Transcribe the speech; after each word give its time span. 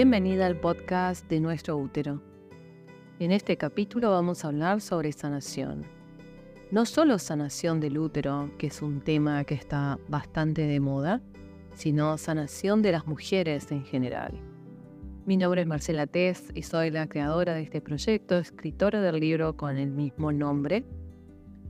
Bienvenida 0.00 0.46
al 0.46 0.54
podcast 0.54 1.28
de 1.28 1.40
Nuestro 1.40 1.76
Útero. 1.76 2.22
En 3.18 3.32
este 3.32 3.56
capítulo 3.56 4.12
vamos 4.12 4.44
a 4.44 4.46
hablar 4.46 4.80
sobre 4.80 5.10
sanación. 5.10 5.84
No 6.70 6.86
solo 6.86 7.18
sanación 7.18 7.80
del 7.80 7.98
útero, 7.98 8.48
que 8.58 8.68
es 8.68 8.80
un 8.80 9.00
tema 9.00 9.42
que 9.42 9.54
está 9.54 9.98
bastante 10.06 10.62
de 10.62 10.78
moda, 10.78 11.20
sino 11.74 12.16
sanación 12.16 12.80
de 12.80 12.92
las 12.92 13.08
mujeres 13.08 13.72
en 13.72 13.84
general. 13.84 14.40
Mi 15.26 15.36
nombre 15.36 15.62
es 15.62 15.66
Marcela 15.66 16.06
Tess 16.06 16.52
y 16.54 16.62
soy 16.62 16.92
la 16.92 17.08
creadora 17.08 17.54
de 17.54 17.62
este 17.62 17.80
proyecto, 17.80 18.38
escritora 18.38 19.00
del 19.00 19.18
libro 19.18 19.56
con 19.56 19.78
el 19.78 19.90
mismo 19.90 20.30
nombre. 20.30 20.84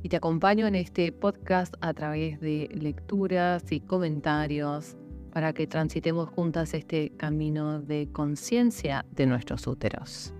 Y 0.02 0.10
te 0.10 0.16
acompaño 0.16 0.66
en 0.66 0.74
este 0.74 1.12
podcast 1.12 1.72
a 1.80 1.94
través 1.94 2.38
de 2.40 2.68
lecturas 2.78 3.72
y 3.72 3.80
comentarios 3.80 4.98
para 5.38 5.52
que 5.52 5.68
transitemos 5.68 6.28
juntas 6.30 6.74
este 6.74 7.10
camino 7.10 7.80
de 7.80 8.08
conciencia 8.10 9.06
de 9.12 9.24
nuestros 9.24 9.68
úteros. 9.68 10.34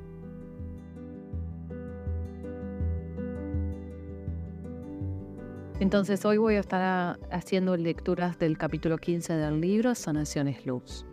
Entonces 5.79 6.25
hoy 6.25 6.39
voy 6.39 6.57
a 6.57 6.59
estar 6.59 7.17
haciendo 7.31 7.77
lecturas 7.77 8.41
del 8.41 8.59
capítulo 8.59 8.99
15 8.99 9.35
del 9.35 9.61
libro 9.61 9.95
Sanación 9.95 10.49
es 10.49 10.67
Luz. 10.67 11.07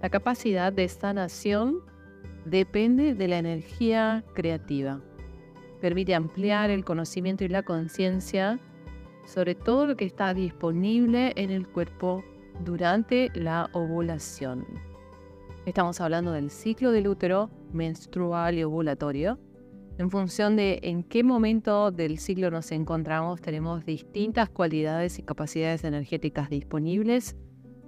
La 0.00 0.08
capacidad 0.08 0.72
de 0.72 0.88
sanación 0.88 1.80
depende 2.46 3.14
de 3.14 3.28
la 3.28 3.36
energía 3.36 4.24
creativa. 4.32 5.02
Permite 5.82 6.14
ampliar 6.14 6.70
el 6.70 6.82
conocimiento 6.82 7.44
y 7.44 7.48
la 7.48 7.62
conciencia 7.62 8.58
sobre 9.26 9.54
todo 9.54 9.86
lo 9.86 9.96
que 9.96 10.06
está 10.06 10.32
disponible 10.32 11.34
en 11.36 11.50
el 11.50 11.68
cuerpo 11.68 12.24
durante 12.60 13.30
la 13.34 13.70
ovulación. 13.72 14.66
Estamos 15.66 16.00
hablando 16.00 16.32
del 16.32 16.50
ciclo 16.50 16.92
del 16.92 17.08
útero 17.08 17.50
menstrual 17.72 18.56
y 18.58 18.64
ovulatorio. 18.64 19.38
En 19.96 20.10
función 20.10 20.56
de 20.56 20.80
en 20.82 21.04
qué 21.04 21.22
momento 21.22 21.90
del 21.90 22.18
ciclo 22.18 22.50
nos 22.50 22.70
encontramos, 22.72 23.40
tenemos 23.40 23.86
distintas 23.86 24.50
cualidades 24.50 25.18
y 25.18 25.22
capacidades 25.22 25.84
energéticas 25.84 26.50
disponibles 26.50 27.36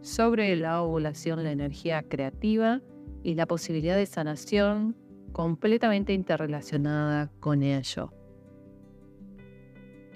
sobre 0.03 0.55
la 0.56 0.83
ovulación, 0.83 1.42
la 1.42 1.51
energía 1.51 2.03
creativa 2.03 2.80
y 3.23 3.34
la 3.34 3.47
posibilidad 3.47 3.97
de 3.97 4.06
sanación 4.06 4.97
completamente 5.33 6.12
interrelacionada 6.12 7.30
con 7.41 7.62
ello. 7.62 8.12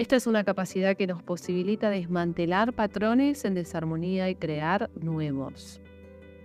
Esta 0.00 0.16
es 0.16 0.26
una 0.26 0.44
capacidad 0.44 0.96
que 0.96 1.06
nos 1.06 1.22
posibilita 1.22 1.90
desmantelar 1.90 2.72
patrones 2.72 3.44
en 3.44 3.52
desarmonía 3.52 4.30
y 4.30 4.34
crear 4.34 4.88
nuevos, 4.98 5.82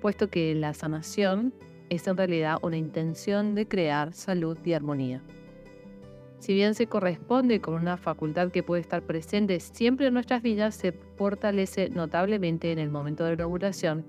puesto 0.02 0.30
que 0.30 0.54
la 0.56 0.74
sanación 0.74 1.54
es 1.88 2.06
en 2.06 2.18
realidad 2.18 2.58
una 2.64 2.76
intención 2.76 3.56
de 3.56 3.66
crear 3.66 4.14
salud 4.14 4.58
y 4.66 4.74
armonía. 4.74 5.24
Si 6.40 6.54
bien 6.54 6.76
se 6.76 6.88
corresponde 6.88 7.62
con 7.62 7.76
una 7.76 7.96
facultad 7.96 8.52
que 8.52 8.62
puede 8.62 8.82
estar 8.82 9.04
presente 9.04 9.62
siempre 9.62 10.08
en 10.08 10.16
nuestras 10.16 10.42
vidas, 10.42 10.76
se 10.76 10.92
fortalece 10.92 11.90
notablemente 11.90 12.74
en 12.74 12.80
el 12.80 12.90
momento 12.90 13.24
de 13.24 13.38
la 13.38 13.48
ovulación, 13.48 14.06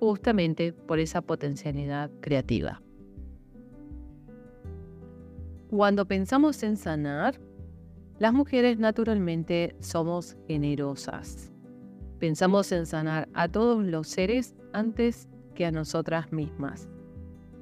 justamente 0.00 0.74
por 0.74 0.98
esa 0.98 1.22
potencialidad 1.22 2.10
creativa. 2.20 2.82
Cuando 5.70 6.04
pensamos 6.04 6.62
en 6.62 6.76
sanar, 6.76 7.40
las 8.22 8.32
mujeres 8.32 8.78
naturalmente 8.78 9.74
somos 9.80 10.36
generosas. 10.46 11.50
Pensamos 12.20 12.70
en 12.70 12.86
sanar 12.86 13.28
a 13.34 13.48
todos 13.48 13.84
los 13.84 14.06
seres 14.06 14.54
antes 14.72 15.28
que 15.56 15.66
a 15.66 15.72
nosotras 15.72 16.30
mismas. 16.30 16.88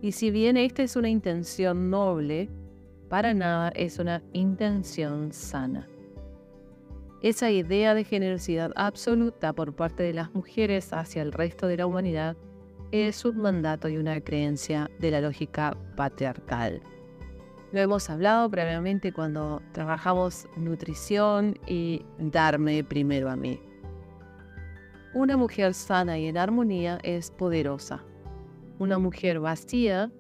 Y 0.03 0.13
si 0.13 0.31
bien 0.31 0.59
esta 0.59 0.83
es 0.83 0.97
una 0.97 1.09
intención 1.09 1.89
noble, 1.89 2.51
para 3.09 3.33
nada 3.33 3.71
es 3.71 3.99
una 3.99 4.23
intención 4.35 5.33
sana. 5.33 5.89
Esa 7.23 7.51
idea 7.51 7.95
de 7.95 8.05
generosidad 8.05 8.71
absoluta 8.77 9.55
por 9.55 9.75
parte 9.75 10.03
de 10.03 10.13
las 10.13 10.35
mujeres 10.35 10.93
hacia 10.93 11.23
el 11.23 11.33
resto 11.33 11.69
de 11.69 11.79
la 11.79 11.87
humanidad 11.87 12.37
es 12.93 13.25
un 13.25 13.39
mandato 13.39 13.89
y 13.89 13.97
una 13.97 14.21
creencia 14.21 14.91
de 14.99 15.11
la 15.11 15.23
lógica 15.23 15.75
patriarcal. 15.97 16.83
Lo 17.73 17.81
hemos 17.81 18.11
hablado 18.11 18.51
previamente 18.51 19.13
cuando 19.13 19.63
trabajamos 19.73 20.49
nutrición 20.57 21.57
y 21.67 22.05
darme 22.19 22.83
primero 22.83 23.31
a 23.31 23.37
mí. 23.37 23.61
Una 25.15 25.37
mujer 25.37 25.75
sana 25.75 26.19
y 26.19 26.27
en 26.27 26.37
armonía 26.37 26.99
es 27.03 27.31
poderosa. 27.31 28.05
Una 28.79 28.99
mujer 28.99 29.39
vacía 29.39 30.11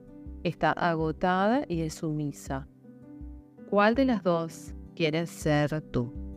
está 0.44 0.70
agotada 0.70 1.64
y 1.68 1.82
es 1.82 1.94
sumisa. 1.94 2.68
¿Cuál 3.68 3.94
de 3.94 4.04
las 4.04 4.22
dos 4.22 4.74
quieres 4.94 5.30
ser 5.30 5.80
tú? 5.80 6.29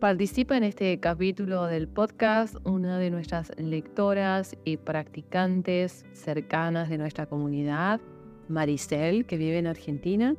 Participa 0.00 0.56
en 0.56 0.62
este 0.62 1.00
capítulo 1.00 1.66
del 1.66 1.88
podcast 1.88 2.54
una 2.62 2.98
de 2.98 3.10
nuestras 3.10 3.50
lectoras 3.58 4.56
y 4.64 4.76
practicantes 4.76 6.06
cercanas 6.12 6.88
de 6.88 6.98
nuestra 6.98 7.26
comunidad, 7.26 8.00
Maricel, 8.48 9.26
que 9.26 9.36
vive 9.36 9.58
en 9.58 9.66
Argentina 9.66 10.36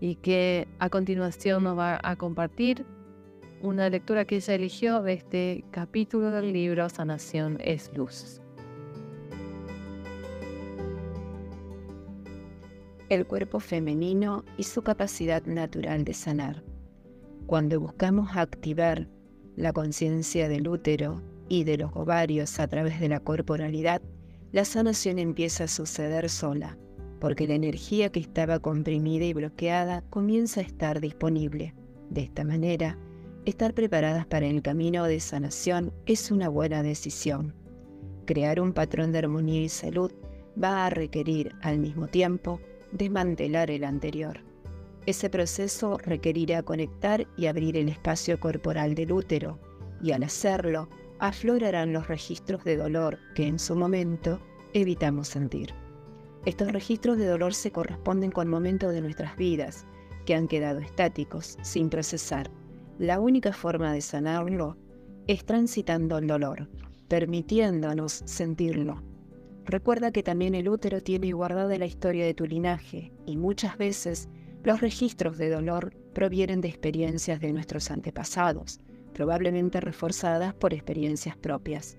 y 0.00 0.16
que 0.16 0.66
a 0.80 0.90
continuación 0.90 1.62
nos 1.62 1.78
va 1.78 2.00
a 2.02 2.16
compartir 2.16 2.84
una 3.62 3.88
lectura 3.88 4.24
que 4.24 4.36
ella 4.36 4.54
eligió 4.56 5.02
de 5.02 5.12
este 5.12 5.64
capítulo 5.70 6.32
del 6.32 6.52
libro 6.52 6.88
Sanación 6.88 7.58
es 7.60 7.92
Luz. 7.96 8.40
El 13.08 13.24
cuerpo 13.24 13.60
femenino 13.60 14.44
y 14.56 14.64
su 14.64 14.82
capacidad 14.82 15.44
natural 15.44 16.02
de 16.02 16.12
sanar. 16.12 16.79
Cuando 17.50 17.80
buscamos 17.80 18.36
activar 18.36 19.08
la 19.56 19.72
conciencia 19.72 20.48
del 20.48 20.68
útero 20.68 21.20
y 21.48 21.64
de 21.64 21.78
los 21.78 21.90
ovarios 21.96 22.60
a 22.60 22.68
través 22.68 23.00
de 23.00 23.08
la 23.08 23.18
corporalidad, 23.18 24.00
la 24.52 24.64
sanación 24.64 25.18
empieza 25.18 25.64
a 25.64 25.66
suceder 25.66 26.30
sola, 26.30 26.78
porque 27.18 27.48
la 27.48 27.54
energía 27.54 28.12
que 28.12 28.20
estaba 28.20 28.60
comprimida 28.60 29.24
y 29.24 29.32
bloqueada 29.32 30.04
comienza 30.10 30.60
a 30.60 30.62
estar 30.62 31.00
disponible. 31.00 31.74
De 32.08 32.20
esta 32.20 32.44
manera, 32.44 32.96
estar 33.46 33.74
preparadas 33.74 34.26
para 34.26 34.46
el 34.46 34.62
camino 34.62 35.02
de 35.06 35.18
sanación 35.18 35.92
es 36.06 36.30
una 36.30 36.48
buena 36.48 36.84
decisión. 36.84 37.56
Crear 38.26 38.60
un 38.60 38.72
patrón 38.72 39.10
de 39.10 39.18
armonía 39.18 39.62
y 39.62 39.68
salud 39.68 40.12
va 40.56 40.86
a 40.86 40.90
requerir 40.90 41.56
al 41.62 41.80
mismo 41.80 42.06
tiempo 42.06 42.60
desmantelar 42.92 43.72
el 43.72 43.82
anterior. 43.82 44.48
Ese 45.06 45.30
proceso 45.30 45.98
requerirá 45.98 46.62
conectar 46.62 47.26
y 47.36 47.46
abrir 47.46 47.76
el 47.76 47.88
espacio 47.88 48.38
corporal 48.38 48.94
del 48.94 49.12
útero, 49.12 49.58
y 50.02 50.12
al 50.12 50.22
hacerlo, 50.22 50.88
aflorarán 51.18 51.92
los 51.92 52.08
registros 52.08 52.64
de 52.64 52.76
dolor 52.76 53.18
que 53.34 53.46
en 53.46 53.58
su 53.58 53.76
momento 53.76 54.40
evitamos 54.72 55.28
sentir. 55.28 55.74
Estos 56.46 56.72
registros 56.72 57.18
de 57.18 57.26
dolor 57.26 57.54
se 57.54 57.70
corresponden 57.70 58.30
con 58.30 58.48
momentos 58.48 58.92
de 58.92 59.02
nuestras 59.02 59.36
vidas 59.36 59.86
que 60.24 60.34
han 60.34 60.48
quedado 60.48 60.80
estáticos, 60.80 61.58
sin 61.62 61.90
procesar. 61.90 62.50
La 62.98 63.20
única 63.20 63.52
forma 63.52 63.92
de 63.92 64.00
sanarlo 64.00 64.76
es 65.26 65.44
transitando 65.44 66.18
el 66.18 66.26
dolor, 66.26 66.68
permitiéndonos 67.08 68.22
sentirlo. 68.24 69.02
Recuerda 69.64 70.10
que 70.10 70.22
también 70.22 70.54
el 70.54 70.68
útero 70.68 71.02
tiene 71.02 71.32
guardada 71.32 71.76
la 71.76 71.86
historia 71.86 72.24
de 72.24 72.34
tu 72.34 72.46
linaje 72.46 73.12
y 73.26 73.36
muchas 73.36 73.76
veces 73.76 74.28
los 74.62 74.80
registros 74.80 75.38
de 75.38 75.50
dolor 75.50 75.94
provienen 76.12 76.60
de 76.60 76.68
experiencias 76.68 77.40
de 77.40 77.52
nuestros 77.52 77.90
antepasados, 77.90 78.80
probablemente 79.14 79.80
reforzadas 79.80 80.54
por 80.54 80.74
experiencias 80.74 81.36
propias. 81.36 81.96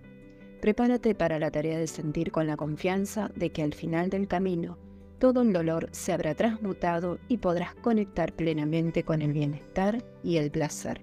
Prepárate 0.61 1.15
para 1.15 1.39
la 1.39 1.49
tarea 1.49 1.79
de 1.79 1.87
sentir 1.87 2.31
con 2.31 2.45
la 2.45 2.57
confianza 2.57 3.31
de 3.35 3.49
que 3.49 3.63
al 3.63 3.73
final 3.73 4.09
del 4.09 4.27
camino 4.27 4.77
todo 5.17 5.41
el 5.41 5.53
dolor 5.53 5.89
se 5.91 6.13
habrá 6.13 6.35
transmutado 6.35 7.19
y 7.27 7.37
podrás 7.37 7.75
conectar 7.75 8.33
plenamente 8.33 9.03
con 9.03 9.21
el 9.21 9.33
bienestar 9.33 10.03
y 10.23 10.37
el 10.37 10.51
placer. 10.51 11.01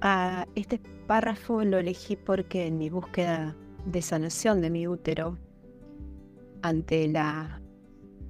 Ah, 0.00 0.46
este 0.54 0.80
párrafo 1.06 1.62
lo 1.64 1.78
elegí 1.78 2.16
porque 2.16 2.66
en 2.66 2.78
mi 2.78 2.90
búsqueda 2.90 3.54
de 3.84 4.02
sanación 4.02 4.60
de 4.60 4.70
mi 4.70 4.88
útero 4.88 5.38
ante 6.62 7.08
las 7.08 7.60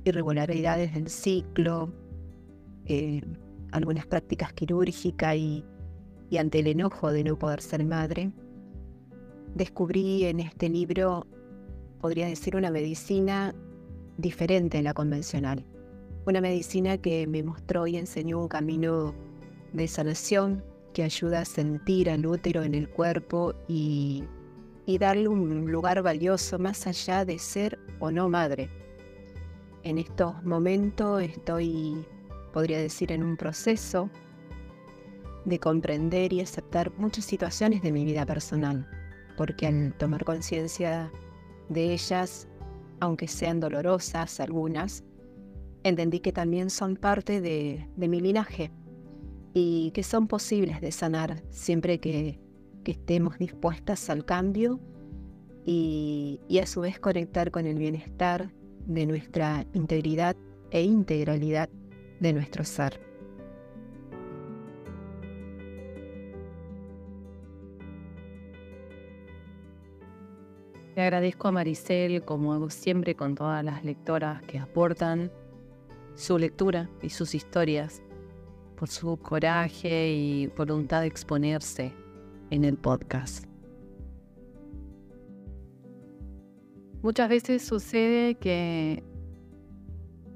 irregularidades 0.05 0.95
del 0.95 1.09
ciclo, 1.09 1.93
eh, 2.87 3.23
algunas 3.71 4.07
prácticas 4.07 4.53
quirúrgicas 4.53 5.37
y, 5.37 5.65
y 6.31 6.39
ante 6.39 6.61
el 6.61 6.67
enojo 6.67 7.13
de 7.13 7.25
no 7.25 7.39
poder 7.39 7.61
ser 7.61 7.85
madre, 7.85 8.33
descubrí 9.55 10.25
en 10.25 10.41
este 10.41 10.69
libro, 10.69 11.27
podría 12.01 12.27
decir, 12.27 12.57
una 12.57 12.71
medicina 12.71 13.55
diferente 14.19 14.79
a 14.79 14.83
la 14.83 14.95
convencional. 14.95 15.65
Una 16.27 16.41
medicina 16.41 16.99
que 16.99 17.27
me 17.27 17.43
mostró 17.43 17.87
y 17.87 17.97
enseñó 17.97 18.41
un 18.41 18.49
camino 18.49 19.15
de 19.73 19.89
sanación 19.89 20.63
que 20.93 21.03
ayuda 21.03 21.41
a 21.41 21.45
sentir 21.45 22.11
al 22.11 22.27
útero 22.27 22.63
en 22.63 22.75
el 22.75 22.89
cuerpo 22.89 23.55
y, 23.69 24.25
y 24.87 24.99
darle 24.99 25.29
un 25.29 25.71
lugar 25.71 26.03
valioso 26.03 26.59
más 26.59 26.87
allá 26.87 27.25
de 27.25 27.39
ser 27.39 27.79
o 28.01 28.11
no 28.11 28.29
madre. 28.29 28.69
En 29.85 29.99
estos 29.99 30.43
momentos 30.45 31.23
estoy, 31.23 32.05
podría 32.53 32.79
decir, 32.79 33.13
en 33.13 33.23
un 33.23 33.37
proceso 33.37 34.11
de 35.45 35.59
comprender 35.59 36.33
y 36.33 36.41
aceptar 36.41 36.93
muchas 36.99 37.25
situaciones 37.25 37.83
de 37.83 37.93
mi 37.93 38.05
vida 38.05 38.25
personal, 38.27 38.89
porque 39.37 39.67
al 39.67 39.95
tomar 39.95 40.25
conciencia 40.25 41.11
de 41.69 41.93
ellas, 41.93 42.49
aunque 43.01 43.27
sean 43.27 43.61
dolorosas 43.61 44.39
algunas, 44.41 45.05
entendí 45.83 46.21
que 46.21 46.33
también 46.33 46.71
son 46.71 46.97
parte 46.97 47.41
de, 47.41 47.89
mi 47.97 48.21
linaje 48.21 48.71
y 49.55 49.91
que 49.93 50.03
son 50.03 50.29
posibles 50.29 50.81
de 50.81 50.93
sanar 50.93 51.43
siempre 51.51 51.99
que, 51.99 52.39
estemos 52.91 53.39
dispuestas 53.39 54.11
al 54.11 54.25
cambio 54.25 54.81
y, 55.65 56.41
y 56.49 56.59
a 56.59 56.67
su 56.67 56.81
vez 56.81 56.99
conectar 56.99 57.51
con 57.51 57.67
el 57.67 57.79
bienestar 57.79 58.51
de 58.87 59.07
nuestra 59.07 59.65
integridad 59.75 60.37
e 60.71 60.83
integralidad 60.83 61.69
de 62.21 62.33
nuestro 62.33 62.65
ser. 62.65 63.01
Le 70.95 71.03
agradezco 71.03 71.49
a 71.49 71.53
Maricel, 71.53 72.23
como 72.23 72.53
hago 72.53 72.69
siempre 72.69 73.15
con 73.15 73.35
todas 73.35 73.65
las 73.65 73.83
lectoras 73.83 74.43
que 74.43 74.59
aportan 74.59 75.33
su 76.15 76.37
lectura 76.37 76.91
y 77.01 77.09
sus 77.09 77.35
historias, 77.35 78.03
por 78.77 78.89
su 78.89 79.17
coraje 79.17 80.13
y 80.13 80.47
voluntad 80.49 81.01
de 81.01 81.07
exponerse 81.07 81.95
en 82.53 82.65
el 82.65 82.77
podcast. 82.77 83.47
Muchas 87.03 87.31
veces 87.31 87.63
sucede 87.63 88.35
que 88.35 89.03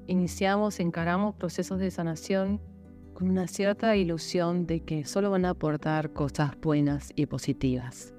iniciamos, 0.07 0.79
encaramos 0.79 1.35
procesos 1.35 1.79
de 1.79 1.91
sanación 1.91 2.59
con 3.13 3.29
una 3.29 3.47
cierta 3.47 3.95
ilusión 3.95 4.65
de 4.65 4.79
que 4.81 5.05
solo 5.05 5.29
van 5.29 5.45
a 5.45 5.51
aportar 5.51 6.11
cosas 6.11 6.59
buenas 6.59 7.11
y 7.15 7.27
positivas. 7.27 8.15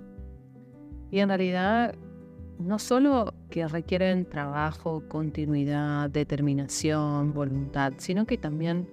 Y 1.10 1.18
en 1.18 1.28
realidad 1.28 1.94
no 2.60 2.78
solo 2.78 3.34
que 3.50 3.66
requieren 3.66 4.24
trabajo, 4.26 5.02
continuidad, 5.08 6.08
determinación, 6.08 7.34
voluntad, 7.34 7.94
sino 7.96 8.26
que 8.26 8.38
también 8.38 8.88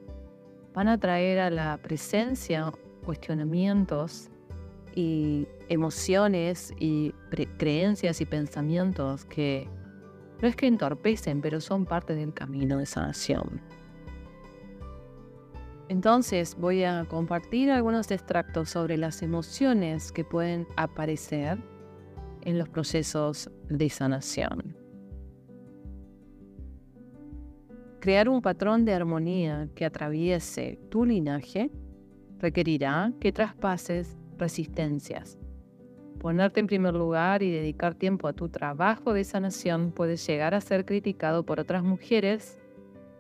van 0.74 0.88
a 0.88 0.98
traer 1.00 1.40
a 1.40 1.50
la 1.52 1.78
presencia 1.78 2.72
cuestionamientos 3.06 4.32
y 4.96 5.48
emociones 5.68 6.74
y 6.80 7.14
creencias 7.58 8.22
y 8.22 8.26
pensamientos 8.26 9.26
que 9.26 9.68
no 10.42 10.48
es 10.48 10.56
que 10.56 10.68
entorpecen, 10.68 11.42
pero 11.42 11.62
son 11.62 11.86
parte 11.86 12.16
del 12.16 12.34
camino 12.34 12.78
de 12.78 12.86
sanación. 12.86 13.62
Entonces 15.88 16.56
voy 16.56 16.84
a 16.84 17.06
compartir 17.06 17.70
algunos 17.70 18.10
extractos 18.10 18.70
sobre 18.70 18.98
las 18.98 19.22
emociones 19.22 20.12
que 20.12 20.24
pueden 20.24 20.68
aparecer 20.78 21.60
en 22.42 22.58
los 22.58 22.70
procesos 22.70 23.52
de 23.70 23.90
sanación. 23.90 24.76
Crear 28.00 28.30
un 28.30 28.42
patrón 28.42 28.86
de 28.86 28.94
armonía 28.94 29.68
que 29.76 29.86
atraviese 29.86 30.80
tu 30.90 31.06
linaje 31.06 31.72
requerirá 32.40 33.12
que 33.20 33.32
traspases 33.32 34.18
resistencias. 34.38 35.38
Ponerte 36.20 36.60
en 36.60 36.68
primer 36.68 36.94
lugar 36.94 37.44
y 37.44 37.52
dedicar 37.52 37.94
tiempo 37.96 38.28
a 38.28 38.34
tu 38.34 38.50
trabajo 38.50 39.14
de 39.14 39.24
sanación 39.24 39.92
puede 39.92 40.18
llegar 40.18 40.54
a 40.54 40.62
ser 40.62 40.86
criticado 40.86 41.44
por 41.44 41.60
otras 41.60 41.84
mujeres 41.84 42.60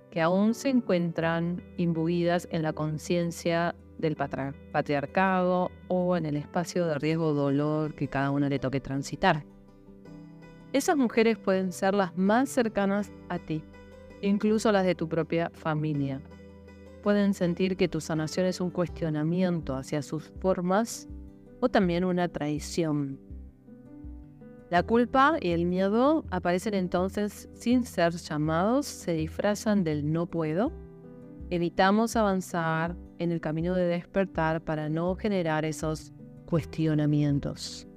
que 0.09 0.21
aún 0.21 0.53
se 0.53 0.69
encuentran 0.69 1.61
imbuidas 1.77 2.47
en 2.51 2.63
la 2.63 2.73
conciencia 2.73 3.75
del 3.97 4.15
patriarcado 4.15 5.71
o 5.87 6.17
en 6.17 6.25
el 6.25 6.37
espacio 6.37 6.85
de 6.85 6.97
riesgo 6.97 7.27
o 7.27 7.33
dolor 7.33 7.95
que 7.95 8.07
cada 8.07 8.31
uno 8.31 8.47
le 8.47 8.59
toque 8.59 8.79
transitar. 8.79 9.43
Esas 10.73 10.97
mujeres 10.97 11.37
pueden 11.37 11.71
ser 11.71 11.93
las 11.93 12.17
más 12.17 12.49
cercanas 12.49 13.11
a 13.29 13.39
ti, 13.39 13.63
incluso 14.21 14.71
las 14.71 14.85
de 14.85 14.95
tu 14.95 15.07
propia 15.07 15.49
familia. 15.53 16.21
Pueden 17.05 17.35
sentir 17.35 17.77
que 17.77 17.87
tu 17.87 18.01
sanación 18.01 18.47
es 18.47 18.59
un 18.59 18.71
cuestionamiento 18.71 19.75
hacia 19.75 20.01
sus 20.01 20.23
formas 20.39 21.07
o 21.59 21.69
también 21.69 22.03
una 22.03 22.29
traición. 22.29 23.19
La 24.71 24.81
culpa 24.81 25.37
y 25.39 25.51
el 25.51 25.65
miedo 25.65 26.25
aparecen 26.31 26.73
entonces 26.73 27.47
sin 27.53 27.85
ser 27.85 28.13
llamados, 28.13 28.87
se 28.87 29.13
disfrazan 29.13 29.83
del 29.83 30.11
no 30.11 30.25
puedo. 30.25 30.71
Evitamos 31.51 32.15
avanzar 32.15 32.95
en 33.19 33.31
el 33.31 33.39
camino 33.39 33.75
de 33.75 33.85
despertar 33.85 34.61
para 34.61 34.89
no 34.89 35.15
generar 35.15 35.63
esos 35.63 36.11
cuestionamientos. 36.47 37.87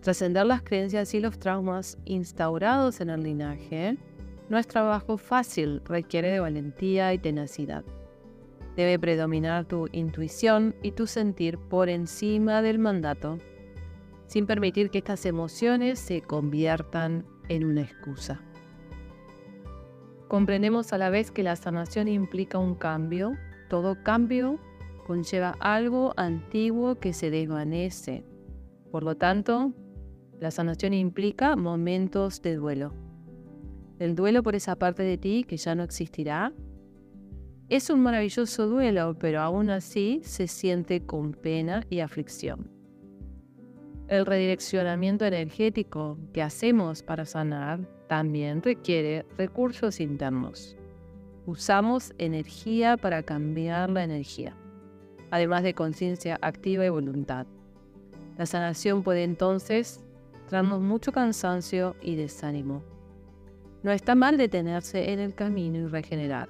Trascender 0.00 0.46
las 0.46 0.62
creencias 0.62 1.12
y 1.12 1.18
los 1.18 1.40
traumas 1.40 1.98
instaurados 2.04 3.00
en 3.00 3.10
el 3.10 3.24
linaje 3.24 3.98
no 4.48 4.58
es 4.58 4.68
trabajo 4.68 5.18
fácil, 5.18 5.82
requiere 5.84 6.30
de 6.30 6.38
valentía 6.38 7.12
y 7.12 7.18
tenacidad. 7.18 7.84
Debe 8.76 8.98
predominar 8.98 9.64
tu 9.64 9.88
intuición 9.90 10.74
y 10.82 10.92
tu 10.92 11.06
sentir 11.06 11.58
por 11.58 11.88
encima 11.88 12.62
del 12.62 12.78
mandato, 12.78 13.38
sin 14.26 14.46
permitir 14.46 14.90
que 14.90 14.98
estas 14.98 15.24
emociones 15.26 15.98
se 15.98 16.20
conviertan 16.20 17.24
en 17.48 17.64
una 17.64 17.80
excusa. 17.80 18.40
Comprendemos 20.28 20.92
a 20.92 20.98
la 20.98 21.10
vez 21.10 21.30
que 21.30 21.42
la 21.42 21.56
sanación 21.56 22.08
implica 22.08 22.58
un 22.58 22.74
cambio 22.74 23.32
todo 23.68 24.00
cambio 24.02 24.58
conlleva 25.06 25.56
algo 25.60 26.12
antiguo 26.16 26.96
que 26.96 27.12
se 27.12 27.30
desvanece. 27.30 28.24
Por 28.90 29.02
lo 29.02 29.16
tanto, 29.16 29.72
la 30.40 30.50
sanación 30.50 30.94
implica 30.94 31.56
momentos 31.56 32.42
de 32.42 32.56
duelo. 32.56 32.92
El 33.98 34.14
duelo 34.14 34.42
por 34.42 34.54
esa 34.54 34.76
parte 34.76 35.02
de 35.02 35.18
ti 35.18 35.44
que 35.44 35.56
ya 35.56 35.74
no 35.74 35.82
existirá 35.82 36.52
es 37.68 37.90
un 37.90 38.00
maravilloso 38.00 38.68
duelo, 38.68 39.16
pero 39.18 39.40
aún 39.40 39.70
así 39.70 40.20
se 40.22 40.46
siente 40.46 41.04
con 41.04 41.32
pena 41.32 41.84
y 41.90 42.00
aflicción. 42.00 42.70
El 44.08 44.24
redireccionamiento 44.24 45.24
energético 45.24 46.16
que 46.32 46.42
hacemos 46.42 47.02
para 47.02 47.24
sanar 47.24 47.80
también 48.06 48.62
requiere 48.62 49.26
recursos 49.36 49.98
internos. 49.98 50.76
Usamos 51.44 52.12
energía 52.18 52.96
para 52.96 53.24
cambiar 53.24 53.90
la 53.90 54.04
energía, 54.04 54.54
además 55.32 55.64
de 55.64 55.74
conciencia 55.74 56.38
activa 56.42 56.86
y 56.86 56.88
voluntad. 56.88 57.48
La 58.38 58.46
sanación 58.46 59.02
puede 59.02 59.24
entonces 59.24 60.04
traernos 60.48 60.80
mucho 60.80 61.10
cansancio 61.10 61.96
y 62.00 62.14
desánimo. 62.14 62.84
No 63.82 63.90
está 63.90 64.14
mal 64.14 64.36
detenerse 64.36 65.12
en 65.12 65.18
el 65.18 65.34
camino 65.34 65.78
y 65.78 65.86
regenerar, 65.86 66.48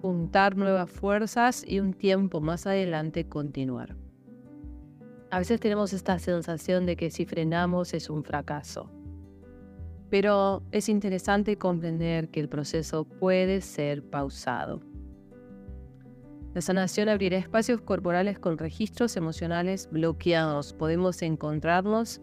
juntar 0.00 0.56
nuevas 0.56 0.90
fuerzas 0.90 1.64
y 1.66 1.80
un 1.80 1.92
tiempo 1.92 2.40
más 2.40 2.66
adelante 2.66 3.28
continuar. 3.28 3.96
A 5.30 5.38
veces 5.38 5.60
tenemos 5.60 5.92
esta 5.92 6.18
sensación 6.18 6.86
de 6.86 6.96
que 6.96 7.10
si 7.10 7.26
frenamos 7.26 7.92
es 7.92 8.08
un 8.08 8.24
fracaso. 8.24 8.90
Pero 10.10 10.62
es 10.72 10.88
interesante 10.88 11.58
comprender 11.58 12.28
que 12.30 12.40
el 12.40 12.48
proceso 12.48 13.04
puede 13.04 13.60
ser 13.60 14.02
pausado. 14.02 14.80
La 16.54 16.62
sanación 16.62 17.10
abrirá 17.10 17.36
espacios 17.36 17.82
corporales 17.82 18.38
con 18.38 18.56
registros 18.56 19.16
emocionales 19.16 19.88
bloqueados. 19.92 20.72
Podemos 20.72 21.20
encontrarlos 21.20 22.22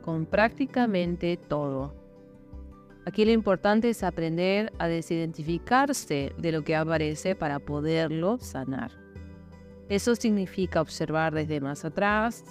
con 0.00 0.24
prácticamente 0.24 1.36
todo. 1.36 2.05
Aquí 3.06 3.24
lo 3.24 3.30
importante 3.30 3.88
es 3.88 4.02
aprender 4.02 4.72
a 4.80 4.88
desidentificarse 4.88 6.32
de 6.36 6.50
lo 6.50 6.64
que 6.64 6.74
aparece 6.74 7.36
para 7.36 7.60
poderlo 7.60 8.38
sanar. 8.38 8.90
Eso 9.88 10.16
significa 10.16 10.80
observar 10.80 11.32
desde 11.32 11.60
más 11.60 11.84
atrás, 11.84 12.42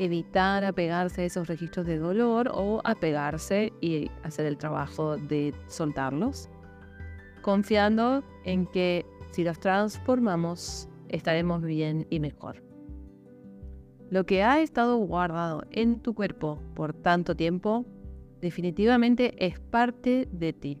evitar 0.00 0.64
apegarse 0.64 1.22
a 1.22 1.24
esos 1.26 1.46
registros 1.46 1.86
de 1.86 1.98
dolor 1.98 2.50
o 2.52 2.80
apegarse 2.82 3.72
y 3.80 4.10
hacer 4.24 4.46
el 4.46 4.58
trabajo 4.58 5.18
de 5.18 5.54
soltarlos, 5.68 6.48
confiando 7.42 8.24
en 8.44 8.66
que 8.66 9.06
si 9.30 9.44
los 9.44 9.60
transformamos 9.60 10.88
estaremos 11.08 11.62
bien 11.62 12.08
y 12.10 12.18
mejor. 12.18 12.60
Lo 14.10 14.26
que 14.26 14.42
ha 14.42 14.60
estado 14.60 14.96
guardado 14.96 15.62
en 15.70 16.00
tu 16.00 16.12
cuerpo 16.12 16.60
por 16.74 16.92
tanto 16.92 17.36
tiempo 17.36 17.86
definitivamente 18.46 19.34
es 19.44 19.58
parte 19.58 20.28
de 20.30 20.52
ti. 20.52 20.78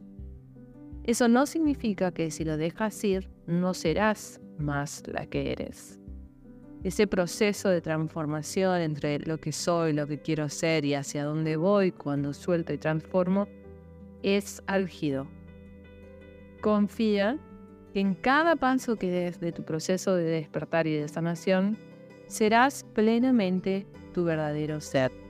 Eso 1.02 1.26
no 1.26 1.46
significa 1.46 2.12
que 2.12 2.30
si 2.30 2.44
lo 2.44 2.56
dejas 2.56 3.02
ir, 3.02 3.28
no 3.48 3.74
serás 3.74 4.40
más 4.56 5.02
la 5.08 5.26
que 5.26 5.50
eres. 5.50 5.98
Ese 6.84 7.08
proceso 7.08 7.68
de 7.68 7.80
transformación 7.80 8.80
entre 8.82 9.18
lo 9.18 9.38
que 9.38 9.50
soy, 9.50 9.92
lo 9.92 10.06
que 10.06 10.20
quiero 10.20 10.48
ser 10.48 10.84
y 10.84 10.94
hacia 10.94 11.24
dónde 11.24 11.56
voy 11.56 11.90
cuando 11.90 12.32
suelto 12.32 12.72
y 12.72 12.78
transformo 12.78 13.48
es 14.22 14.62
álgido. 14.68 15.26
Confía 16.60 17.36
que 17.92 17.98
en 17.98 18.14
cada 18.14 18.54
paso 18.54 18.94
que 18.94 19.10
des 19.10 19.40
de 19.40 19.50
tu 19.50 19.64
proceso 19.64 20.14
de 20.14 20.24
despertar 20.24 20.86
y 20.86 20.94
de 20.94 21.08
sanación, 21.08 21.76
serás 22.28 22.84
plenamente 22.94 23.86
tu 24.14 24.22
verdadero 24.22 24.80
ser. 24.80 25.25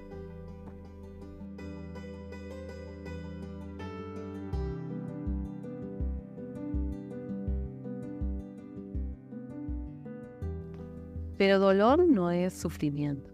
Pero 11.39 11.59
dolor 11.59 12.07
no 12.07 12.31
es 12.31 12.55
sufrimiento. 12.55 13.31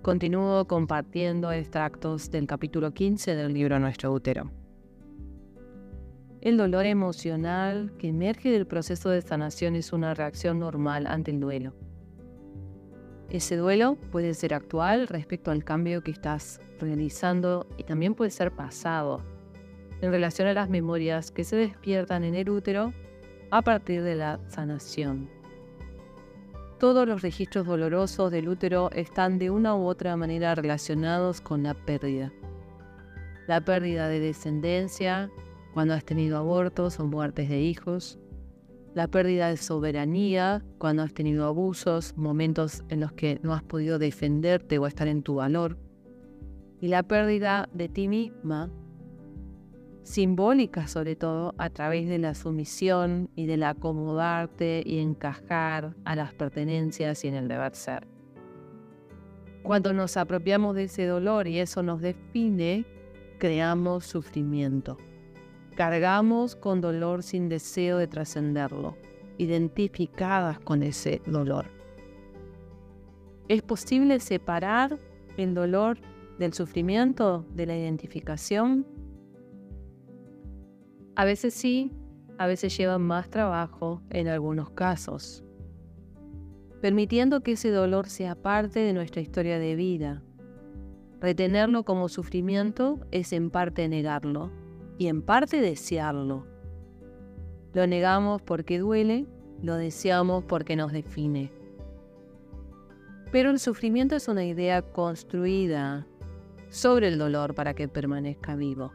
Continúo 0.00 0.66
compartiendo 0.66 1.52
extractos 1.52 2.30
del 2.30 2.46
capítulo 2.46 2.94
15 2.94 3.34
del 3.34 3.52
libro 3.52 3.78
Nuestro 3.78 4.12
útero. 4.12 4.50
El 6.40 6.56
dolor 6.56 6.86
emocional 6.86 7.92
que 7.98 8.08
emerge 8.08 8.50
del 8.50 8.66
proceso 8.66 9.10
de 9.10 9.20
sanación 9.20 9.74
es 9.76 9.92
una 9.92 10.14
reacción 10.14 10.58
normal 10.60 11.06
ante 11.06 11.30
el 11.30 11.40
duelo. 11.40 11.74
Ese 13.28 13.56
duelo 13.56 13.96
puede 14.12 14.32
ser 14.32 14.54
actual 14.54 15.08
respecto 15.08 15.50
al 15.50 15.64
cambio 15.64 16.02
que 16.02 16.12
estás 16.12 16.60
realizando 16.78 17.66
y 17.76 17.82
también 17.82 18.14
puede 18.14 18.30
ser 18.30 18.52
pasado 18.52 19.20
en 20.00 20.10
relación 20.10 20.48
a 20.48 20.54
las 20.54 20.70
memorias 20.70 21.32
que 21.32 21.44
se 21.44 21.56
despiertan 21.56 22.24
en 22.24 22.34
el 22.34 22.48
útero 22.48 22.94
a 23.50 23.62
partir 23.62 24.02
de 24.02 24.14
la 24.14 24.40
sanación. 24.48 25.35
Todos 26.78 27.08
los 27.08 27.22
registros 27.22 27.66
dolorosos 27.66 28.30
del 28.30 28.50
útero 28.50 28.90
están 28.90 29.38
de 29.38 29.48
una 29.50 29.74
u 29.74 29.86
otra 29.86 30.14
manera 30.16 30.54
relacionados 30.54 31.40
con 31.40 31.62
la 31.62 31.72
pérdida. 31.72 32.32
La 33.46 33.64
pérdida 33.64 34.08
de 34.08 34.20
descendencia, 34.20 35.30
cuando 35.72 35.94
has 35.94 36.04
tenido 36.04 36.36
abortos 36.36 37.00
o 37.00 37.06
muertes 37.06 37.48
de 37.48 37.62
hijos. 37.62 38.18
La 38.94 39.08
pérdida 39.08 39.48
de 39.48 39.56
soberanía, 39.56 40.62
cuando 40.76 41.02
has 41.02 41.14
tenido 41.14 41.46
abusos, 41.46 42.14
momentos 42.16 42.82
en 42.90 43.00
los 43.00 43.12
que 43.12 43.40
no 43.42 43.54
has 43.54 43.62
podido 43.62 43.98
defenderte 43.98 44.78
o 44.78 44.86
estar 44.86 45.08
en 45.08 45.22
tu 45.22 45.36
valor. 45.36 45.78
Y 46.82 46.88
la 46.88 47.02
pérdida 47.02 47.70
de 47.72 47.88
ti 47.88 48.06
misma, 48.06 48.70
simbólica 50.06 50.86
sobre 50.86 51.16
todo 51.16 51.52
a 51.58 51.68
través 51.68 52.08
de 52.08 52.18
la 52.18 52.36
sumisión 52.36 53.28
y 53.34 53.46
del 53.46 53.64
acomodarte 53.64 54.82
y 54.86 55.00
encajar 55.00 55.96
a 56.04 56.14
las 56.14 56.32
pertenencias 56.32 57.24
y 57.24 57.28
en 57.28 57.34
el 57.34 57.48
deber 57.48 57.74
ser. 57.74 58.06
Cuando 59.64 59.92
nos 59.92 60.16
apropiamos 60.16 60.76
de 60.76 60.84
ese 60.84 61.06
dolor 61.06 61.48
y 61.48 61.58
eso 61.58 61.82
nos 61.82 62.00
define, 62.00 62.86
creamos 63.38 64.06
sufrimiento. 64.06 64.96
Cargamos 65.74 66.54
con 66.54 66.80
dolor 66.80 67.24
sin 67.24 67.48
deseo 67.48 67.98
de 67.98 68.06
trascenderlo, 68.06 68.96
identificadas 69.38 70.60
con 70.60 70.84
ese 70.84 71.20
dolor. 71.26 71.66
¿Es 73.48 73.60
posible 73.62 74.20
separar 74.20 75.00
el 75.36 75.52
dolor 75.52 75.98
del 76.38 76.52
sufrimiento 76.52 77.44
de 77.54 77.66
la 77.66 77.76
identificación? 77.76 78.95
A 81.16 81.24
veces 81.24 81.54
sí, 81.54 81.90
a 82.36 82.46
veces 82.46 82.76
lleva 82.76 82.98
más 82.98 83.30
trabajo 83.30 84.02
en 84.10 84.28
algunos 84.28 84.68
casos. 84.68 85.42
Permitiendo 86.82 87.40
que 87.40 87.52
ese 87.52 87.70
dolor 87.70 88.10
sea 88.10 88.34
parte 88.34 88.80
de 88.80 88.92
nuestra 88.92 89.22
historia 89.22 89.58
de 89.58 89.76
vida. 89.76 90.22
Retenerlo 91.18 91.84
como 91.84 92.10
sufrimiento 92.10 93.00
es 93.12 93.32
en 93.32 93.50
parte 93.50 93.88
negarlo 93.88 94.50
y 94.98 95.06
en 95.06 95.22
parte 95.22 95.62
desearlo. 95.62 96.46
Lo 97.72 97.86
negamos 97.86 98.42
porque 98.42 98.78
duele, 98.78 99.26
lo 99.62 99.76
deseamos 99.76 100.44
porque 100.44 100.76
nos 100.76 100.92
define. 100.92 101.50
Pero 103.32 103.48
el 103.48 103.58
sufrimiento 103.58 104.16
es 104.16 104.28
una 104.28 104.44
idea 104.44 104.82
construida 104.82 106.06
sobre 106.68 107.08
el 107.08 107.16
dolor 107.16 107.54
para 107.54 107.72
que 107.72 107.88
permanezca 107.88 108.54
vivo. 108.54 108.92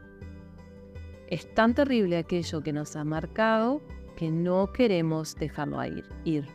Es 1.32 1.46
tan 1.54 1.72
terrible 1.72 2.18
aquello 2.18 2.62
que 2.62 2.74
nos 2.74 2.94
ha 2.94 3.04
marcado 3.04 3.80
que 4.16 4.30
no 4.30 4.70
queremos 4.70 5.34
dejarlo 5.34 5.82
ir. 5.82 6.04
ir. 6.24 6.46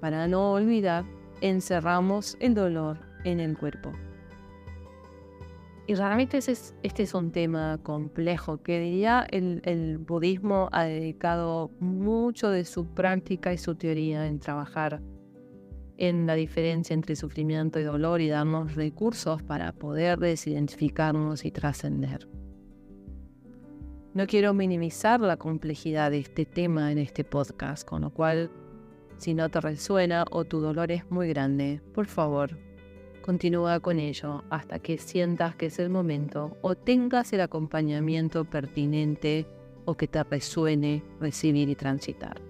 Para 0.00 0.28
no 0.28 0.52
olvidar, 0.52 1.04
encerramos 1.40 2.36
el 2.38 2.54
dolor 2.54 3.00
en 3.24 3.40
el 3.40 3.58
cuerpo. 3.58 3.90
Y 5.88 5.96
realmente 5.96 6.38
este 6.38 7.02
es 7.02 7.14
un 7.14 7.32
tema 7.32 7.80
complejo 7.82 8.62
que 8.62 8.78
diría 8.78 9.26
el, 9.28 9.60
el 9.64 9.98
budismo 9.98 10.68
ha 10.70 10.84
dedicado 10.84 11.72
mucho 11.80 12.50
de 12.50 12.64
su 12.64 12.86
práctica 12.94 13.52
y 13.52 13.58
su 13.58 13.74
teoría 13.74 14.28
en 14.28 14.38
trabajar 14.38 15.02
en 15.96 16.28
la 16.28 16.34
diferencia 16.34 16.94
entre 16.94 17.16
sufrimiento 17.16 17.80
y 17.80 17.82
dolor 17.82 18.20
y 18.20 18.28
darnos 18.28 18.76
recursos 18.76 19.42
para 19.42 19.72
poder 19.72 20.20
desidentificarnos 20.20 21.44
y 21.44 21.50
trascender. 21.50 22.35
No 24.16 24.26
quiero 24.26 24.54
minimizar 24.54 25.20
la 25.20 25.36
complejidad 25.36 26.10
de 26.10 26.20
este 26.20 26.46
tema 26.46 26.90
en 26.90 26.96
este 26.96 27.22
podcast, 27.22 27.86
con 27.86 28.00
lo 28.00 28.08
cual, 28.08 28.50
si 29.18 29.34
no 29.34 29.50
te 29.50 29.60
resuena 29.60 30.24
o 30.30 30.46
tu 30.46 30.58
dolor 30.58 30.90
es 30.90 31.10
muy 31.10 31.28
grande, 31.28 31.82
por 31.92 32.06
favor, 32.06 32.58
continúa 33.20 33.78
con 33.78 33.98
ello 33.98 34.42
hasta 34.48 34.78
que 34.78 34.96
sientas 34.96 35.54
que 35.54 35.66
es 35.66 35.78
el 35.78 35.90
momento 35.90 36.56
o 36.62 36.74
tengas 36.74 37.30
el 37.34 37.42
acompañamiento 37.42 38.46
pertinente 38.46 39.46
o 39.84 39.98
que 39.98 40.08
te 40.08 40.24
resuene 40.24 41.04
recibir 41.20 41.68
y 41.68 41.74
transitar. 41.74 42.40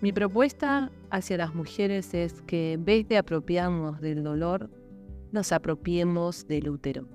Mi 0.00 0.12
propuesta 0.12 0.90
hacia 1.10 1.36
las 1.36 1.54
mujeres 1.54 2.12
es 2.12 2.42
que 2.42 2.72
en 2.72 2.84
vez 2.84 3.06
de 3.06 3.18
apropiarnos 3.18 4.00
del 4.00 4.24
dolor, 4.24 4.68
nos 5.30 5.52
apropiemos 5.52 6.44
del 6.48 6.70
útero. 6.70 7.06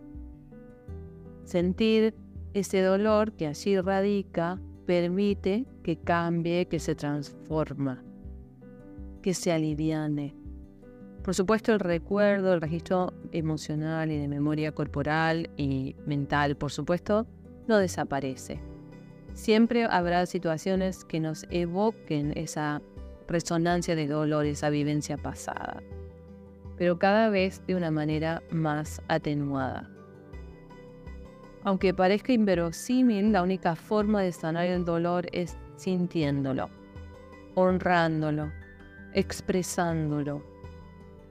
Sentir 1.43 2.13
ese 2.53 2.81
dolor 2.81 3.33
que 3.33 3.47
allí 3.47 3.79
radica 3.79 4.59
permite 4.85 5.65
que 5.83 5.97
cambie, 5.97 6.67
que 6.67 6.79
se 6.79 6.95
transforma, 6.95 8.03
que 9.21 9.33
se 9.33 9.51
aliviane. 9.51 10.35
Por 11.23 11.35
supuesto, 11.35 11.73
el 11.73 11.79
recuerdo, 11.79 12.53
el 12.53 12.61
registro 12.61 13.13
emocional 13.31 14.11
y 14.11 14.17
de 14.17 14.27
memoria 14.27 14.71
corporal 14.71 15.49
y 15.57 15.95
mental, 16.05 16.55
por 16.55 16.71
supuesto, 16.71 17.27
no 17.67 17.77
desaparece. 17.77 18.59
Siempre 19.33 19.85
habrá 19.85 20.25
situaciones 20.25 21.05
que 21.05 21.19
nos 21.19 21.45
evoquen 21.51 22.35
esa 22.35 22.81
resonancia 23.27 23.95
de 23.95 24.07
dolor, 24.07 24.45
esa 24.47 24.69
vivencia 24.69 25.17
pasada, 25.17 25.83
pero 26.77 26.97
cada 26.97 27.29
vez 27.29 27.61
de 27.67 27.75
una 27.75 27.91
manera 27.91 28.41
más 28.49 29.01
atenuada. 29.07 29.89
Aunque 31.63 31.93
parezca 31.93 32.31
inverosímil, 32.31 33.31
la 33.31 33.43
única 33.43 33.75
forma 33.75 34.21
de 34.21 34.31
sanar 34.31 34.65
el 34.65 34.85
dolor 34.85 35.27
es 35.33 35.57
sintiéndolo, 35.75 36.69
honrándolo, 37.55 38.51
expresándolo. 39.13 40.43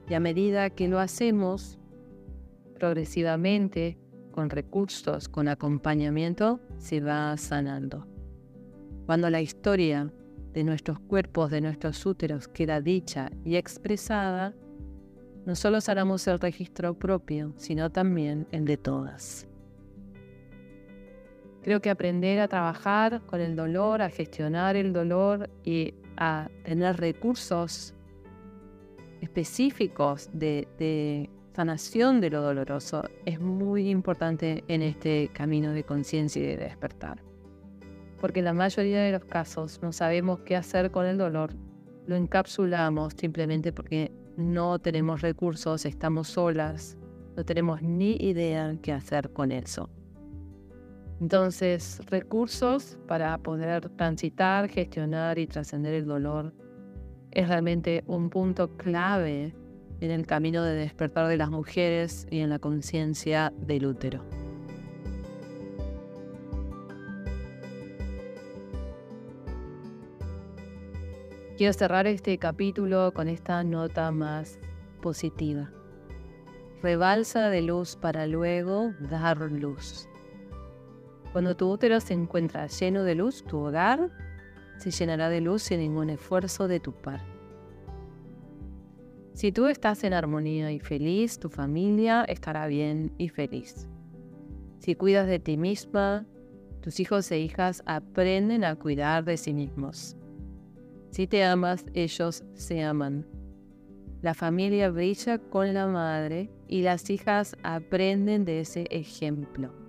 Y 0.07 0.13
a 0.13 0.19
medida 0.19 0.69
que 0.69 0.87
lo 0.87 0.99
hacemos, 0.99 1.79
progresivamente, 2.75 3.97
con 4.31 4.49
recursos, 4.49 5.27
con 5.27 5.47
acompañamiento, 5.47 6.59
se 6.77 7.01
va 7.01 7.35
sanando. 7.37 8.07
Cuando 9.05 9.29
la 9.29 9.41
historia 9.41 10.13
de 10.53 10.63
nuestros 10.63 10.99
cuerpos, 10.99 11.49
de 11.49 11.61
nuestros 11.61 12.05
úteros 12.05 12.47
queda 12.47 12.81
dicha 12.81 13.31
y 13.43 13.55
expresada, 13.55 14.53
no 15.45 15.55
solo 15.55 15.81
sanamos 15.81 16.27
el 16.27 16.39
registro 16.39 16.93
propio, 16.93 17.53
sino 17.57 17.91
también 17.91 18.47
el 18.51 18.65
de 18.65 18.77
todas. 18.77 19.48
Creo 21.63 21.81
que 21.81 21.89
aprender 21.89 22.39
a 22.39 22.47
trabajar 22.47 23.21
con 23.25 23.41
el 23.41 23.55
dolor, 23.55 24.01
a 24.01 24.09
gestionar 24.09 24.75
el 24.75 24.93
dolor 24.93 25.49
y 25.63 25.93
a 26.17 26.49
tener 26.63 26.97
recursos 26.97 27.93
específicos 29.21 30.29
de, 30.33 31.29
sanación 31.53 32.21
de 32.21 32.29
lo 32.29 32.41
doloroso 32.41 33.03
es 33.25 33.41
muy 33.41 33.89
importante 33.89 34.63
en 34.69 34.81
este 34.81 35.29
camino 35.33 35.71
de 35.73 35.83
conciencia 35.83 36.41
y 36.41 36.45
de 36.45 36.57
despertar. 36.57 37.21
Porque 38.21 38.39
en 38.39 38.45
la 38.45 38.53
mayoría 38.53 39.01
de 39.01 39.11
los 39.11 39.25
casos 39.25 39.81
no 39.81 39.91
sabemos 39.91 40.39
qué 40.41 40.55
hacer 40.55 40.91
con 40.91 41.05
el 41.05 41.17
dolor, 41.17 41.53
lo 42.05 42.15
encapsulamos 42.15 43.13
simplemente 43.17 43.73
porque 43.73 44.11
no 44.37 44.79
tenemos 44.79 45.21
recursos, 45.21 45.85
estamos 45.85 46.29
solas, 46.29 46.97
no 47.35 47.43
tenemos 47.43 47.81
ni 47.81 48.15
idea 48.15 48.73
qué 48.81 48.93
hacer 48.93 49.31
con 49.33 49.51
eso. 49.51 49.89
Entonces, 51.21 52.01
recursos 52.09 52.97
para 53.07 53.37
poder 53.39 53.89
transitar, 53.89 54.69
gestionar 54.69 55.37
y 55.37 55.47
trascender 55.47 55.93
el 55.93 56.05
dolor 56.05 56.53
es 57.31 57.47
realmente 57.47 58.03
un 58.07 58.29
punto 58.29 58.75
clave 58.77 59.53
en 59.99 60.11
el 60.11 60.25
camino 60.25 60.63
de 60.63 60.75
despertar 60.75 61.27
de 61.27 61.37
las 61.37 61.49
mujeres 61.49 62.25
y 62.31 62.39
en 62.39 62.49
la 62.49 62.59
conciencia 62.59 63.51
del 63.57 63.85
útero. 63.85 64.23
Quiero 71.57 71.73
cerrar 71.73 72.07
este 72.07 72.37
capítulo 72.37 73.11
con 73.13 73.27
esta 73.27 73.61
nota 73.65 74.11
más 74.11 74.57
positiva. 75.01 75.69
Rebalsa 76.81 77.49
de 77.49 77.61
luz 77.61 77.97
para 77.97 78.25
luego 78.25 78.93
dar 79.09 79.39
luz. 79.51 80.07
Cuando 81.31 81.55
tu 81.55 81.71
útero 81.71 81.99
se 81.99 82.13
encuentra 82.13 82.67
lleno 82.67 83.03
de 83.03 83.15
luz, 83.15 83.43
tu 83.43 83.57
hogar 83.59 84.09
se 84.77 84.91
llenará 84.91 85.29
de 85.29 85.41
luz 85.41 85.63
sin 85.63 85.79
ningún 85.79 86.09
esfuerzo 86.09 86.67
de 86.67 86.79
tu 86.79 86.91
parte. 86.93 87.25
Si 89.33 89.51
tú 89.51 89.67
estás 89.67 90.03
en 90.03 90.13
armonía 90.13 90.71
y 90.71 90.79
feliz, 90.79 91.39
tu 91.39 91.49
familia 91.49 92.23
estará 92.23 92.67
bien 92.67 93.13
y 93.17 93.29
feliz. 93.29 93.87
Si 94.79 94.95
cuidas 94.95 95.27
de 95.27 95.39
ti 95.39 95.55
misma, 95.55 96.25
tus 96.81 96.99
hijos 96.99 97.29
e 97.31 97.39
hijas 97.39 97.83
aprenden 97.85 98.63
a 98.63 98.75
cuidar 98.75 99.23
de 99.23 99.37
sí 99.37 99.53
mismos. 99.53 100.17
Si 101.11 101.27
te 101.27 101.43
amas, 101.43 101.85
ellos 101.93 102.43
se 102.53 102.83
aman. 102.83 103.25
La 104.21 104.33
familia 104.33 104.89
brilla 104.89 105.37
con 105.37 105.73
la 105.73 105.87
madre 105.87 106.49
y 106.67 106.81
las 106.81 107.09
hijas 107.09 107.55
aprenden 107.63 108.45
de 108.45 108.61
ese 108.61 108.87
ejemplo. 108.89 109.88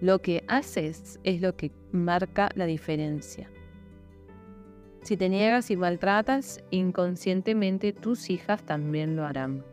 Lo 0.00 0.20
que 0.20 0.44
haces 0.46 1.18
es 1.24 1.40
lo 1.40 1.56
que 1.56 1.72
marca 1.92 2.50
la 2.54 2.66
diferencia. 2.66 3.50
Si 5.02 5.16
te 5.16 5.28
niegas 5.28 5.70
y 5.70 5.76
maltratas, 5.76 6.62
inconscientemente 6.70 7.92
tus 7.92 8.28
hijas 8.28 8.64
también 8.64 9.16
lo 9.16 9.24
harán. 9.24 9.64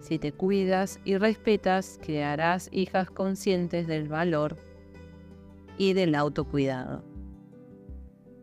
Si 0.00 0.18
te 0.18 0.30
cuidas 0.32 1.00
y 1.04 1.16
respetas, 1.16 1.98
crearás 2.02 2.68
hijas 2.70 3.10
conscientes 3.10 3.86
del 3.86 4.08
valor 4.08 4.56
y 5.76 5.94
del 5.94 6.14
autocuidado. 6.14 7.02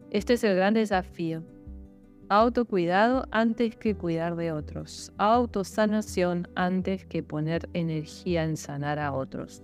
Este 0.09 0.33
es 0.33 0.43
el 0.43 0.55
gran 0.55 0.73
desafío. 0.73 1.43
Autocuidado 2.27 3.27
antes 3.31 3.75
que 3.75 3.95
cuidar 3.95 4.35
de 4.35 4.51
otros. 4.51 5.13
Autosanación 5.17 6.47
antes 6.55 7.05
que 7.05 7.21
poner 7.21 7.69
energía 7.73 8.43
en 8.43 8.57
sanar 8.57 8.97
a 8.97 9.13
otros. 9.13 9.61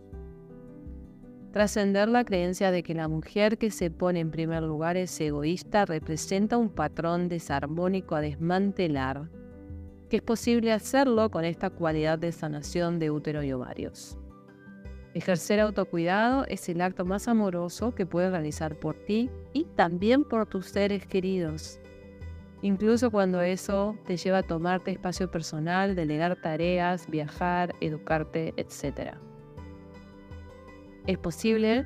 Trascender 1.51 2.07
la 2.07 2.23
creencia 2.23 2.71
de 2.71 2.81
que 2.81 2.93
la 2.93 3.09
mujer 3.09 3.57
que 3.57 3.71
se 3.71 3.91
pone 3.91 4.21
en 4.21 4.31
primer 4.31 4.63
lugar 4.63 4.95
es 4.95 5.19
egoísta 5.19 5.85
representa 5.85 6.55
un 6.55 6.69
patrón 6.69 7.27
desarmónico 7.27 8.15
a 8.15 8.21
desmantelar, 8.21 9.29
que 10.09 10.17
es 10.17 10.21
posible 10.21 10.71
hacerlo 10.71 11.29
con 11.29 11.43
esta 11.43 11.69
cualidad 11.69 12.17
de 12.17 12.31
sanación 12.31 12.99
de 12.99 13.11
útero 13.11 13.43
y 13.43 13.51
ovarios. 13.51 14.17
Ejercer 15.13 15.59
autocuidado 15.59 16.45
es 16.47 16.69
el 16.69 16.79
acto 16.79 17.03
más 17.03 17.27
amoroso 17.27 17.93
que 17.93 18.05
puedes 18.05 18.31
realizar 18.31 18.79
por 18.79 18.95
ti 18.95 19.29
y 19.51 19.65
también 19.75 20.23
por 20.23 20.45
tus 20.45 20.67
seres 20.67 21.05
queridos. 21.05 21.81
Incluso 22.61 23.11
cuando 23.11 23.41
eso 23.41 23.97
te 24.05 24.15
lleva 24.15 24.37
a 24.37 24.43
tomarte 24.43 24.91
espacio 24.91 25.29
personal, 25.29 25.95
delegar 25.95 26.37
tareas, 26.37 27.09
viajar, 27.09 27.75
educarte, 27.81 28.53
etc. 28.55 29.17
Es 31.07 31.17
posible 31.17 31.85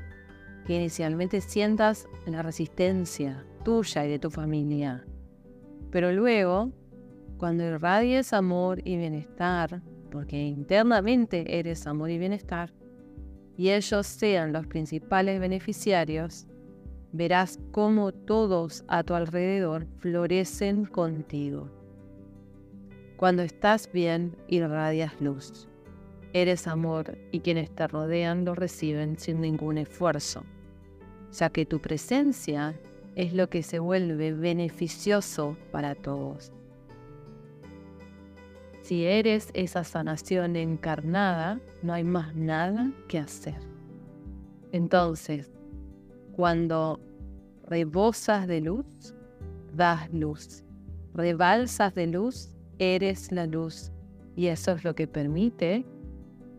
que 0.65 0.75
inicialmente 0.75 1.41
sientas 1.41 2.07
la 2.25 2.41
resistencia 2.41 3.45
tuya 3.63 4.05
y 4.05 4.09
de 4.09 4.19
tu 4.19 4.29
familia, 4.29 5.05
pero 5.91 6.11
luego, 6.11 6.71
cuando 7.37 7.63
irradies 7.63 8.33
amor 8.33 8.81
y 8.83 8.97
bienestar, 8.97 9.81
porque 10.11 10.41
internamente 10.43 11.57
eres 11.57 11.87
amor 11.87 12.09
y 12.09 12.17
bienestar, 12.17 12.73
y 13.57 13.69
ellos 13.69 14.05
sean 14.05 14.51
los 14.51 14.67
principales 14.67 15.39
beneficiarios, 15.39 16.47
verás 17.13 17.59
cómo 17.71 18.11
todos 18.11 18.83
a 18.89 19.03
tu 19.03 19.13
alrededor 19.13 19.87
florecen 19.99 20.85
contigo. 20.85 21.69
Cuando 23.15 23.43
estás 23.43 23.89
bien, 23.93 24.35
irradias 24.49 25.13
luz. 25.21 25.69
Eres 26.35 26.67
amor 26.67 27.17
y 27.31 27.39
quienes 27.39 27.73
te 27.73 27.87
rodean 27.87 28.43
lo 28.43 28.55
reciben 28.55 29.17
sin 29.17 29.39
ningún 29.39 29.77
esfuerzo, 29.77 30.43
ya 31.31 31.49
que 31.49 31.65
tu 31.65 31.79
presencia 31.79 32.77
es 33.15 33.31
lo 33.31 33.49
que 33.49 33.63
se 33.63 33.79
vuelve 33.79 34.33
beneficioso 34.33 35.55
para 35.71 35.95
todos. 35.95 36.51
Si 38.81 39.05
eres 39.05 39.49
esa 39.53 39.85
sanación 39.85 40.57
encarnada, 40.57 41.61
no 41.81 41.93
hay 41.93 42.03
más 42.03 42.35
nada 42.35 42.91
que 43.07 43.17
hacer. 43.17 43.61
Entonces, 44.73 45.53
cuando 46.33 46.99
rebosas 47.65 48.45
de 48.45 48.59
luz, 48.59 49.15
das 49.73 50.11
luz. 50.11 50.65
Rebalsas 51.13 51.95
de 51.95 52.07
luz, 52.07 52.51
eres 52.77 53.31
la 53.31 53.45
luz. 53.45 53.93
Y 54.35 54.47
eso 54.47 54.73
es 54.73 54.83
lo 54.83 54.95
que 54.95 55.07
permite 55.07 55.85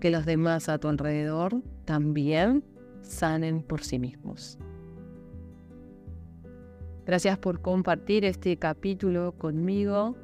que 0.01 0.11
los 0.11 0.27
demás 0.27 0.69
a 0.69 0.79
tu 0.79 0.89
alrededor 0.89 1.63
también 1.85 2.65
sanen 3.03 3.63
por 3.63 3.83
sí 3.83 3.99
mismos. 3.99 4.59
Gracias 7.05 7.39
por 7.39 7.61
compartir 7.61 8.25
este 8.25 8.57
capítulo 8.57 9.33
conmigo. 9.39 10.17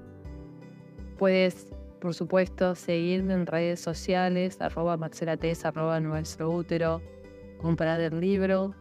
Puedes 1.16 1.68
por 2.02 2.14
supuesto, 2.14 2.74
seguirme 2.74 3.34
en 3.34 3.46
redes 3.46 3.78
sociales, 3.78 4.60
arroba 4.60 4.96
maxelates, 4.96 5.64
arroba 5.64 6.00
nuestro 6.00 6.50
útero, 6.50 7.00
comprar 7.58 8.00
el 8.00 8.20
libro, 8.20 8.74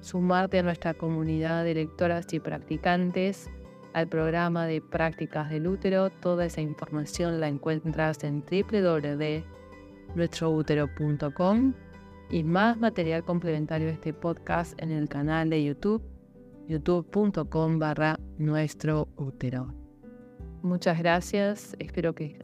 sumarte 0.00 0.60
a 0.60 0.62
nuestra 0.62 0.94
comunidad 0.94 1.64
de 1.64 1.74
lectoras 1.74 2.32
y 2.32 2.40
practicantes, 2.40 3.50
al 3.92 4.08
programa 4.08 4.66
de 4.66 4.80
prácticas 4.80 5.50
del 5.50 5.66
útero. 5.66 6.08
Toda 6.08 6.46
esa 6.46 6.62
información 6.62 7.40
la 7.40 7.48
encuentras 7.48 8.24
en 8.24 8.42
www.nuestroutero.com 10.14 11.74
y 12.30 12.44
más 12.44 12.78
material 12.78 13.24
complementario 13.24 13.88
de 13.88 13.94
este 13.94 14.12
podcast 14.12 14.80
en 14.80 14.90
el 14.90 15.08
canal 15.08 15.50
de 15.50 15.64
YouTube, 15.64 16.02
youtube.com 16.68 17.78
barra 17.78 18.18
nuestro 18.38 19.08
útero. 19.16 19.74
Muchas 20.62 20.98
gracias, 20.98 21.76
espero 21.78 22.14
que 22.14 22.38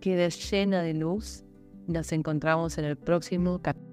quede 0.00 0.28
llena 0.30 0.82
de 0.82 0.94
luz. 0.94 1.44
Nos 1.86 2.12
encontramos 2.12 2.78
en 2.78 2.84
el 2.84 2.96
próximo 2.96 3.60
capítulo. 3.60 3.91